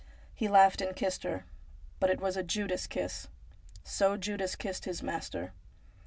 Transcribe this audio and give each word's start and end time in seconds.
He 0.33 0.47
laughed, 0.47 0.81
and 0.81 0.95
kissed 0.95 1.21
her. 1.21 1.45
But 1.99 2.09
it 2.09 2.19
was 2.19 2.35
a 2.35 2.41
Judas 2.41 2.87
kiss. 2.87 3.27
So 3.83 4.17
Judas 4.17 4.55
kissed 4.55 4.85
his 4.85 5.03
Master. 5.03 5.53